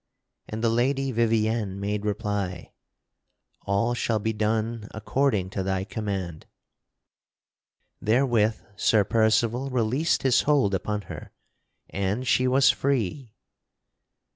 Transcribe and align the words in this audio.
And 0.49 0.63
the 0.63 0.69
Lady 0.69 1.11
Vivien 1.11 1.79
made 1.79 2.05
reply: 2.07 2.71
"All 3.67 3.93
shall 3.93 4.17
be 4.17 4.33
done 4.33 4.87
according 4.95 5.51
to 5.51 5.61
thy 5.61 5.83
command." 5.83 6.47
Therewith 8.01 8.59
Sir 8.75 9.03
Percival 9.03 9.69
released 9.69 10.23
his 10.23 10.41
hold 10.41 10.73
upon 10.73 11.01
her 11.03 11.31
and 11.87 12.27
she 12.27 12.47
was 12.47 12.71
free. 12.71 13.35